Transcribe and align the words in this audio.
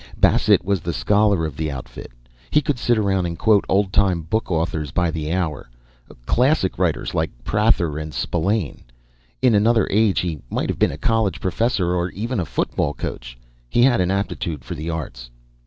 Bassett 0.17 0.65
was 0.65 0.81
the 0.81 0.93
scholar 0.93 1.45
of 1.45 1.55
the 1.55 1.69
outfit. 1.69 2.11
He 2.49 2.59
could 2.59 2.79
sit 2.79 2.97
around 2.97 3.27
and 3.27 3.37
quote 3.37 3.63
old 3.69 3.93
time 3.93 4.23
book 4.23 4.49
authors 4.49 4.89
by 4.89 5.11
the 5.11 5.31
hour 5.31 5.69
classic 6.25 6.79
writers 6.79 7.13
like 7.13 7.29
Prather 7.43 7.99
and 7.99 8.11
Spillane. 8.11 8.81
In 9.43 9.53
another 9.53 9.87
age 9.91 10.21
he 10.21 10.39
might 10.49 10.69
have 10.69 10.79
been 10.79 10.91
a 10.91 10.97
college 10.97 11.39
professor 11.39 11.93
or 11.93 12.09
even 12.13 12.39
a 12.39 12.45
football 12.45 12.95
coach; 12.95 13.37
he 13.69 13.83
had 13.83 14.01
an 14.01 14.09
aptitude 14.09 14.63
for 14.65 14.73
the 14.73 14.89
arts. 14.89 15.29